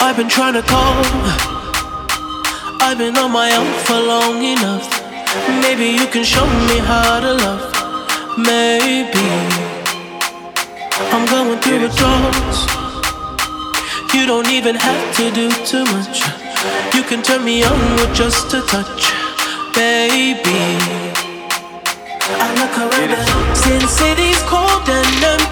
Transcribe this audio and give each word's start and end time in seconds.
I've 0.00 0.16
been 0.16 0.28
trying 0.28 0.54
to 0.54 0.62
call. 0.62 1.02
I've 2.80 2.98
been 2.98 3.16
on 3.16 3.32
my 3.32 3.54
own 3.56 3.72
for 3.84 3.98
long 4.00 4.42
enough. 4.42 4.86
Maybe 5.60 5.86
you 5.86 6.06
can 6.06 6.24
show 6.24 6.46
me 6.68 6.78
how 6.78 7.20
to 7.20 7.34
love. 7.34 7.64
Maybe 8.38 9.26
I'm 11.12 11.24
going 11.26 11.58
through 11.60 11.82
withdrawals. 11.82 12.58
You 14.14 14.26
don't 14.26 14.48
even 14.48 14.74
have 14.76 15.16
to 15.16 15.30
do 15.30 15.50
too 15.64 15.84
much. 15.94 16.20
You 16.94 17.02
can 17.02 17.22
turn 17.22 17.44
me 17.44 17.64
on 17.64 17.80
with 17.96 18.14
just 18.14 18.54
a 18.54 18.62
touch, 18.62 19.12
baby. 19.74 20.62
I 22.28 22.48
look 22.60 22.74
around 22.78 23.56
Sin 23.56 23.86
City's 23.88 24.40
cold 24.42 24.88
and 24.88 25.24
empty. 25.24 25.45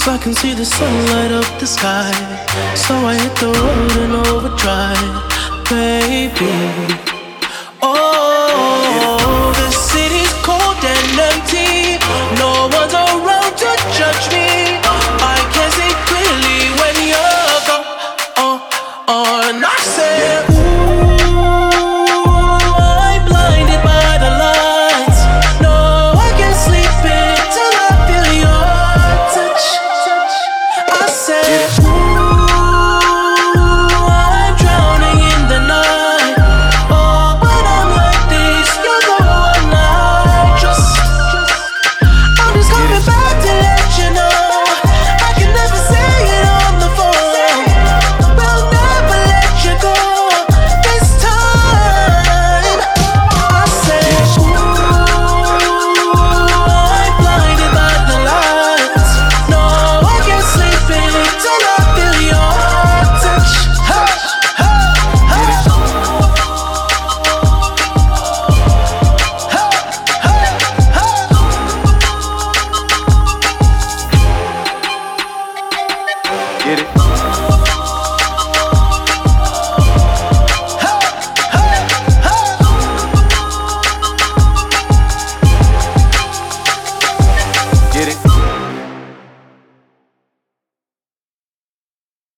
Cause 0.00 0.08
I 0.08 0.16
can 0.16 0.32
see 0.32 0.54
the 0.54 0.64
sunlight 0.64 1.30
up 1.30 1.60
the 1.60 1.66
sky. 1.66 2.10
So 2.74 2.94
I 2.94 3.16
hit 3.20 3.36
the 3.36 3.52
road 3.52 3.96
in 4.00 4.12
overdrive, 4.32 5.12
baby. 5.68 6.56
Oh, 7.82 9.52
the 9.60 9.70
city's 9.70 10.32
cold 10.40 10.80
and 10.80 11.20
empty. 11.28 12.00
No 12.40 12.72
one's 12.72 12.94
around 12.94 13.52
to 13.60 13.70
judge 13.92 14.24
me. 14.32 14.80
I 14.88 15.36
can 15.52 15.68
see 15.76 15.92
clearly 16.08 16.60
when 16.80 16.96
you're 17.12 17.60
gone. 17.68 17.84
Oh, 18.38 18.56
oh, 19.06 19.50
and 19.50 19.62
I 19.62 19.80
said. 19.80 20.49
get 76.70 76.78
it. 76.78 76.99